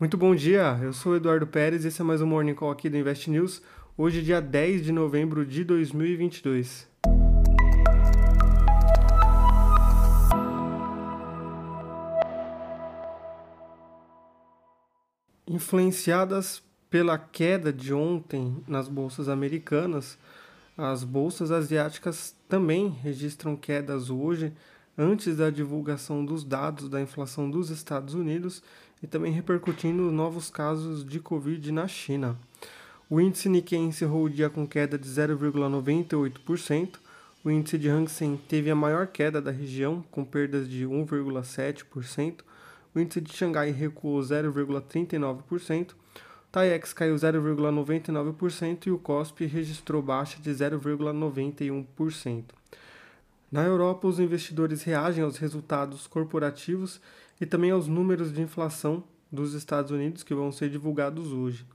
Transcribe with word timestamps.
Muito 0.00 0.16
bom 0.16 0.32
dia, 0.32 0.78
eu 0.80 0.92
sou 0.92 1.16
Eduardo 1.16 1.44
Pérez 1.44 1.84
e 1.84 1.88
esse 1.88 2.00
é 2.00 2.04
mais 2.04 2.22
um 2.22 2.26
Morning 2.26 2.54
Call 2.54 2.70
aqui 2.70 2.88
do 2.88 2.96
Invest 2.96 3.28
News. 3.28 3.60
Hoje, 3.96 4.22
dia 4.22 4.40
10 4.40 4.84
de 4.84 4.92
novembro 4.92 5.44
de 5.44 5.64
2022. 5.64 6.86
Influenciadas 15.48 16.62
pela 16.88 17.18
queda 17.18 17.72
de 17.72 17.92
ontem 17.92 18.62
nas 18.68 18.86
bolsas 18.86 19.28
americanas, 19.28 20.16
as 20.76 21.02
bolsas 21.02 21.50
asiáticas 21.50 22.36
também 22.48 22.88
registram 22.88 23.56
quedas 23.56 24.10
hoje, 24.10 24.52
antes 24.96 25.36
da 25.36 25.50
divulgação 25.50 26.24
dos 26.24 26.44
dados 26.44 26.88
da 26.88 27.00
inflação 27.00 27.50
dos 27.50 27.70
Estados 27.70 28.14
Unidos 28.14 28.62
e 29.02 29.06
também 29.06 29.32
repercutindo 29.32 30.10
novos 30.10 30.50
casos 30.50 31.04
de 31.04 31.20
Covid 31.20 31.70
na 31.72 31.86
China. 31.86 32.36
O 33.10 33.20
índice 33.20 33.48
Nikkei 33.48 33.78
encerrou 33.78 34.24
o 34.24 34.30
dia 34.30 34.50
com 34.50 34.66
queda 34.66 34.98
de 34.98 35.08
0,98%. 35.08 36.96
O 37.42 37.50
índice 37.50 37.78
de 37.78 37.88
Hang 37.88 38.10
Seng 38.10 38.36
teve 38.36 38.70
a 38.70 38.74
maior 38.74 39.06
queda 39.06 39.40
da 39.40 39.50
região, 39.50 40.04
com 40.10 40.24
perdas 40.24 40.68
de 40.68 40.84
1,7%. 40.84 42.40
O 42.94 43.00
índice 43.00 43.20
de 43.20 43.32
Xangai 43.32 43.70
recuou 43.70 44.20
0,39%. 44.20 45.92
O 45.92 45.94
TAIEX 46.50 46.92
caiu 46.92 47.14
0,99% 47.14 48.86
e 48.86 48.90
o 48.90 48.98
COSP 48.98 49.46
registrou 49.46 50.02
baixa 50.02 50.40
de 50.40 50.50
0,91%. 50.50 52.44
Na 53.50 53.62
Europa, 53.64 54.06
os 54.06 54.20
investidores 54.20 54.82
reagem 54.82 55.24
aos 55.24 55.38
resultados 55.38 56.06
corporativos 56.06 57.00
e 57.40 57.46
também 57.46 57.70
aos 57.70 57.86
números 57.86 58.32
de 58.32 58.42
inflação 58.42 59.04
dos 59.30 59.54
Estados 59.54 59.90
Unidos 59.90 60.22
que 60.22 60.34
vão 60.34 60.50
ser 60.50 60.70
divulgados 60.70 61.32
hoje. 61.32 61.66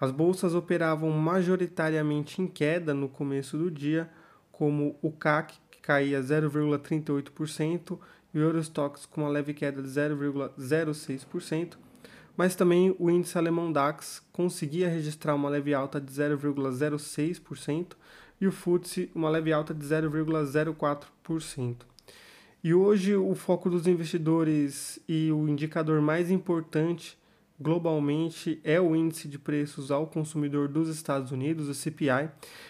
As 0.00 0.10
bolsas 0.10 0.54
operavam 0.54 1.10
majoritariamente 1.10 2.40
em 2.40 2.46
queda 2.46 2.94
no 2.94 3.08
começo 3.08 3.58
do 3.58 3.70
dia, 3.70 4.10
como 4.50 4.96
o 5.02 5.10
CAC, 5.10 5.58
que 5.70 5.80
caía 5.80 6.20
0,38%, 6.20 7.98
e 8.32 8.38
o 8.38 8.42
Eurostox 8.42 9.06
com 9.06 9.22
uma 9.22 9.30
leve 9.30 9.52
queda 9.52 9.82
de 9.82 9.88
0,06%, 9.88 11.76
mas 12.36 12.54
também 12.54 12.94
o 12.98 13.10
índice 13.10 13.36
alemão 13.36 13.72
DAX 13.72 14.22
conseguia 14.32 14.88
registrar 14.88 15.34
uma 15.34 15.48
leve 15.48 15.74
alta 15.74 16.00
de 16.00 16.10
0,06% 16.12 17.92
e 18.40 18.46
o 18.46 18.52
FTSE 18.52 19.10
uma 19.14 19.28
leve 19.28 19.52
alta 19.52 19.74
de 19.74 19.84
0,04%. 19.84 21.76
E 22.62 22.74
hoje 22.74 23.16
o 23.16 23.34
foco 23.34 23.70
dos 23.70 23.86
investidores 23.86 25.00
e 25.08 25.32
o 25.32 25.48
indicador 25.48 26.02
mais 26.02 26.30
importante 26.30 27.18
globalmente 27.58 28.60
é 28.62 28.78
o 28.78 28.94
índice 28.94 29.28
de 29.28 29.38
preços 29.38 29.90
ao 29.90 30.06
consumidor 30.06 30.68
dos 30.68 30.90
Estados 30.90 31.32
Unidos, 31.32 31.70
o 31.70 31.74
CPI, 31.74 32.28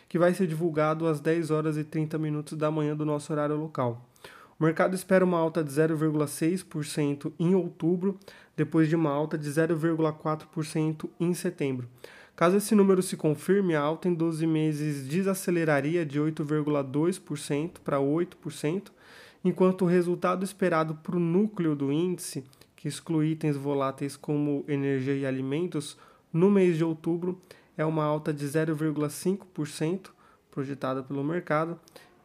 que 0.08 0.16
vai 0.16 0.32
ser 0.32 0.46
divulgado 0.46 1.08
às 1.08 1.18
10 1.18 1.50
horas 1.50 1.76
e 1.76 1.82
30 1.82 2.18
minutos 2.18 2.56
da 2.56 2.70
manhã 2.70 2.94
do 2.94 3.04
nosso 3.04 3.32
horário 3.32 3.56
local. 3.56 4.08
O 4.60 4.64
mercado 4.64 4.94
espera 4.94 5.24
uma 5.24 5.38
alta 5.38 5.64
de 5.64 5.72
0,6% 5.72 7.32
em 7.36 7.56
outubro, 7.56 8.16
depois 8.56 8.88
de 8.88 8.94
uma 8.94 9.10
alta 9.10 9.36
de 9.36 9.50
0,4% 9.50 11.10
em 11.18 11.34
setembro. 11.34 11.88
Caso 12.36 12.56
esse 12.56 12.76
número 12.76 13.02
se 13.02 13.16
confirme, 13.16 13.74
a 13.74 13.80
alta 13.80 14.08
em 14.08 14.14
12 14.14 14.46
meses 14.46 15.04
desaceleraria 15.08 16.06
de 16.06 16.20
8,2% 16.20 17.80
para 17.84 17.98
8%, 17.98 18.92
enquanto 19.44 19.82
o 19.82 19.88
resultado 19.88 20.44
esperado 20.44 20.94
para 20.96 21.16
o 21.16 21.20
núcleo 21.20 21.74
do 21.74 21.92
índice, 21.92 22.44
que 22.76 22.88
exclui 22.88 23.32
itens 23.32 23.56
voláteis 23.56 24.16
como 24.16 24.64
energia 24.66 25.14
e 25.14 25.26
alimentos, 25.26 25.98
no 26.32 26.50
mês 26.50 26.76
de 26.76 26.84
outubro 26.84 27.40
é 27.76 27.84
uma 27.84 28.04
alta 28.04 28.32
de 28.32 28.46
0,5% 28.46 30.10
projetada 30.50 31.02
pelo 31.02 31.24
mercado, 31.24 31.78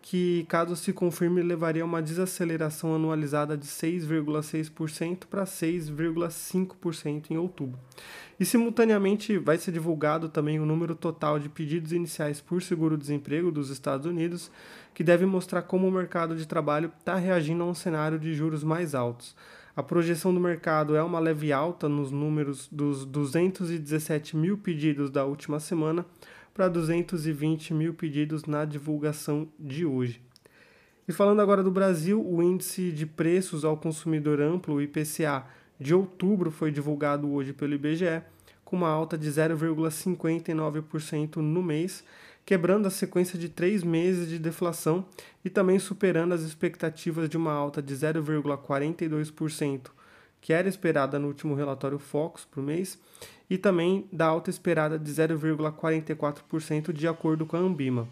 que, 0.08 0.45
caso 0.48 0.75
se 0.75 0.94
confirme, 0.94 1.41
levaria 1.41 1.81
a 1.81 1.85
uma 1.85 2.00
desaceleração 2.00 2.94
anualizada 2.94 3.57
de 3.57 3.66
6,6% 3.66 5.25
para 5.25 5.46
6,5% 5.46 7.31
em 7.31 7.38
outubro. 7.38 7.80
E, 8.40 8.46
simultaneamente, 8.46 9.40
vai 9.40 9.57
ser 9.57 9.72
divulgado 9.72 10.30
também 10.30 10.59
o 10.59 10.66
número 10.66 10.94
total 10.94 11.40
de 11.40 11.50
pedidos 11.50 11.91
iniciais 11.91 12.40
por 12.40 12.62
seguro-desemprego 12.62 13.52
dos 13.52 13.72
Estados 13.72 14.06
Unidos, 14.06 14.52
que 14.94 15.03
deve 15.03 15.25
mostrar 15.25 15.63
como 15.63 15.88
o 15.88 15.91
mercado 15.91 16.35
de 16.35 16.47
trabalho 16.47 16.91
está 17.00 17.16
reagindo 17.16 17.63
a 17.63 17.66
um 17.66 17.74
cenário 17.74 18.19
de 18.19 18.31
juros 18.35 18.63
mais 18.63 18.94
altos. 18.94 19.35
A 19.75 19.81
projeção 19.81 20.31
do 20.31 20.40
mercado 20.40 20.96
é 20.96 21.01
uma 21.01 21.18
leve 21.18 21.51
alta 21.51 21.90
nos 21.90 22.12
números 22.12 22.69
dos 22.72 23.06
217 23.06 24.38
mil 24.38 24.56
pedidos 24.56 25.09
da 25.09 25.25
última 25.25 25.59
semana, 25.59 26.06
para 26.56 26.68
220 26.70 27.74
mil 27.74 27.94
pedidos 27.94 28.46
na 28.46 28.64
divulgação 28.64 29.50
de 29.60 29.86
hoje. 29.86 30.22
E 31.06 31.12
falando 31.12 31.42
agora 31.42 31.62
do 31.62 31.70
Brasil, 31.70 32.26
o 32.26 32.42
índice 32.42 32.94
de 32.94 33.06
preços 33.06 33.66
ao 33.66 33.76
consumidor 33.76 34.40
amplo, 34.40 34.76
o 34.76 34.82
IPCA, 34.82 35.46
de 35.78 35.94
outubro 35.94 36.50
foi 36.50 36.72
divulgado 36.72 37.30
hoje 37.30 37.52
pelo 37.52 37.74
IBGE, 37.74 38.22
com 38.64 38.78
uma 38.78 38.88
alta 38.88 39.18
de 39.18 39.30
0,59% 39.30 41.36
no 41.36 41.62
mês, 41.62 42.06
quebrando 42.46 42.88
a 42.88 42.90
sequência 42.90 43.38
de 43.38 43.50
três 43.50 43.84
meses 43.84 44.30
de 44.30 44.40
deflação 44.40 45.06
e 45.44 45.50
também 45.50 45.78
superando 45.78 46.32
as 46.32 46.40
expectativas 46.42 47.28
de 47.28 47.36
uma 47.36 47.52
alta 47.52 47.82
de 47.82 47.94
0,42%, 47.94 49.88
que 50.45 50.53
era 50.53 50.69
esperada 50.69 51.17
no 51.17 51.25
último 51.25 51.56
relatório 51.56 51.97
Focus 51.97 52.45
por 52.45 52.61
mês, 52.61 53.00
e 53.50 53.57
também 53.57 54.07
da 54.13 54.28
alta 54.28 54.51
esperada 54.51 55.00
de 55.00 55.11
0,44% 55.11 56.94
de 56.94 57.07
acordo 57.07 57.47
com 57.47 57.57
a 57.57 57.59
Ambima. 57.59 58.07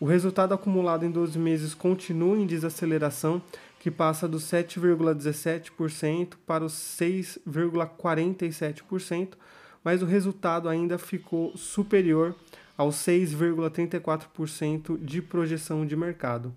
O 0.00 0.04
resultado 0.04 0.52
acumulado 0.52 1.06
em 1.06 1.10
12 1.12 1.38
meses 1.38 1.74
continua 1.74 2.36
em 2.38 2.44
desaceleração, 2.44 3.40
que 3.78 3.88
passa 3.88 4.26
dos 4.26 4.42
7,17% 4.50 6.32
para 6.44 6.64
os 6.64 6.72
6,47%, 6.72 9.34
mas 9.84 10.02
o 10.02 10.06
resultado 10.06 10.68
ainda 10.68 10.98
ficou 10.98 11.56
superior 11.56 12.34
aos 12.76 12.96
6,34% 12.96 14.98
de 14.98 15.22
projeção 15.22 15.86
de 15.86 15.94
mercado. 15.94 16.52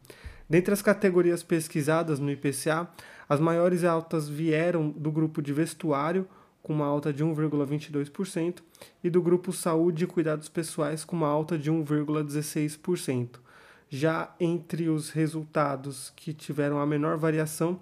Dentre 0.50 0.73
as 0.73 0.81
categorias 0.81 1.44
pesquisadas 1.44 2.17
no 2.17 2.31
IPCA, 2.31 2.90
as 3.29 3.40
maiores 3.40 3.84
altas 3.84 4.28
vieram 4.28 4.90
do 4.90 5.12
grupo 5.12 5.40
de 5.40 5.53
vestuário, 5.53 6.28
com 6.63 6.73
uma 6.73 6.88
alta 6.88 7.13
de 7.13 7.23
1,22%, 7.23 8.63
e 9.03 9.09
do 9.09 9.22
grupo 9.22 9.53
Saúde 9.53 10.03
e 10.03 10.07
Cuidados 10.07 10.50
Pessoais, 10.50 11.06
com 11.06 11.16
uma 11.16 11.28
alta 11.28 11.56
de 11.56 11.72
1,16%. 11.72 13.40
Já 13.88 14.34
entre 14.40 14.90
os 14.90 15.12
resultados 15.12 16.12
que 16.16 16.34
tiveram 16.34 16.79
a 16.79 16.85
menor 16.88 17.17
variação, 17.17 17.79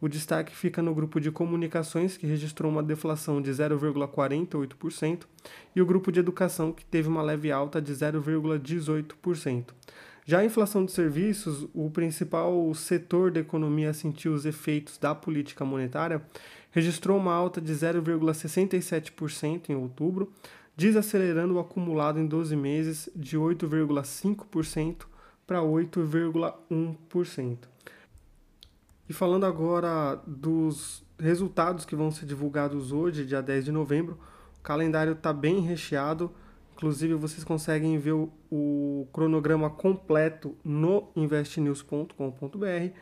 o 0.00 0.08
destaque 0.08 0.54
fica 0.54 0.82
no 0.82 0.94
grupo 0.94 1.20
de 1.20 1.30
comunicações, 1.30 2.16
que 2.16 2.26
registrou 2.26 2.70
uma 2.70 2.82
deflação 2.82 3.40
de 3.40 3.50
0,48%, 3.50 5.22
e 5.74 5.80
o 5.80 5.86
grupo 5.86 6.12
de 6.12 6.20
educação, 6.20 6.72
que 6.72 6.84
teve 6.84 7.08
uma 7.08 7.22
leve 7.22 7.50
alta 7.50 7.80
de 7.80 7.92
0,18%. 7.92 9.66
Já 10.24 10.38
a 10.38 10.44
inflação 10.44 10.84
de 10.84 10.92
serviços, 10.92 11.66
o 11.74 11.90
principal 11.90 12.72
setor 12.74 13.32
da 13.32 13.40
economia 13.40 13.92
sentiu 13.92 14.32
os 14.32 14.46
efeitos 14.46 14.96
da 14.96 15.12
política 15.14 15.64
monetária, 15.64 16.22
registrou 16.70 17.18
uma 17.18 17.34
alta 17.34 17.60
de 17.60 17.72
0,67% 17.72 19.70
em 19.70 19.74
outubro, 19.74 20.32
desacelerando 20.76 21.54
o 21.54 21.58
acumulado 21.58 22.20
em 22.20 22.26
12 22.26 22.54
meses 22.54 23.08
de 23.16 23.36
8,5% 23.36 25.06
para 25.44 25.60
8,1%. 25.60 27.58
E 29.08 29.12
falando 29.12 29.44
agora 29.44 30.20
dos 30.24 31.02
resultados 31.18 31.84
que 31.84 31.96
vão 31.96 32.12
ser 32.12 32.26
divulgados 32.26 32.92
hoje, 32.92 33.26
dia 33.26 33.42
10 33.42 33.64
de 33.64 33.72
novembro, 33.72 34.18
o 34.58 34.62
calendário 34.62 35.14
está 35.14 35.32
bem 35.32 35.60
recheado 35.60 36.32
Inclusive, 36.74 37.14
vocês 37.14 37.44
conseguem 37.44 37.98
ver 37.98 38.12
o, 38.12 38.32
o 38.50 39.06
cronograma 39.12 39.70
completo 39.70 40.56
no 40.64 41.08
investnews.com.br. 41.14 42.96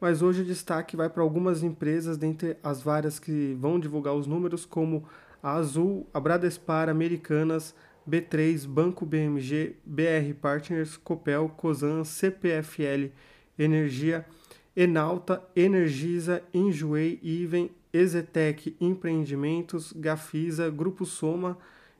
Mas 0.00 0.22
hoje 0.22 0.42
o 0.42 0.44
destaque 0.44 0.96
vai 0.96 1.08
para 1.08 1.22
algumas 1.22 1.62
empresas, 1.62 2.16
dentre 2.16 2.56
as 2.62 2.82
várias 2.82 3.18
que 3.18 3.56
vão 3.58 3.80
divulgar 3.80 4.14
os 4.14 4.26
números, 4.26 4.66
como 4.66 5.04
a 5.42 5.52
Azul, 5.54 6.06
a 6.12 6.20
Bradespar, 6.20 6.88
Americanas, 6.88 7.74
B3, 8.08 8.66
Banco 8.66 9.06
BMG, 9.06 9.76
BR 9.84 10.34
Partners, 10.40 10.96
Copel, 10.96 11.48
Cosan, 11.56 12.04
CPFL, 12.04 13.10
Energia, 13.58 14.26
Enalta, 14.76 15.42
Energisa, 15.56 16.42
Enjoei, 16.52 17.18
Iven, 17.22 17.70
Ezetec 17.92 18.76
Empreendimentos, 18.80 19.92
Gafisa, 19.92 20.68
Grupo 20.68 21.06
Soma, 21.06 21.56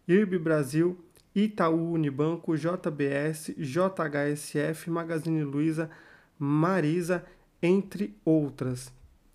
IRB 0.06 0.38
Brasil, 0.38 0.99
Itaú 1.35 1.93
Unibanco, 1.93 2.57
JBS, 2.57 3.55
JHSF, 3.57 4.91
Magazine 4.91 5.43
Luiza, 5.43 5.91
Marisa, 6.39 7.25
entre 7.61 8.17
outras. 8.25 8.93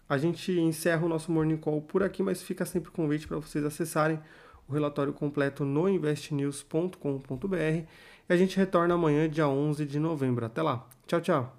A 0.07 0.17
gente 0.17 0.51
encerra 0.51 1.05
o 1.05 1.09
nosso 1.09 1.31
Morning 1.31 1.57
Call 1.57 1.81
por 1.81 2.01
aqui, 2.01 2.23
mas 2.23 2.41
fica 2.41 2.65
sempre 2.65 2.89
o 2.89 2.93
convite 2.93 3.27
para 3.27 3.37
vocês 3.37 3.63
acessarem 3.63 4.19
o 4.67 4.73
relatório 4.73 5.13
completo 5.13 5.65
no 5.65 5.89
investnews.com.br 5.89 7.55
e 7.57 8.33
a 8.33 8.37
gente 8.37 8.57
retorna 8.57 8.93
amanhã, 8.93 9.27
dia 9.27 9.47
11 9.47 9.85
de 9.85 9.99
novembro. 9.99 10.45
Até 10.45 10.61
lá. 10.61 10.87
Tchau, 11.05 11.21
tchau. 11.21 11.55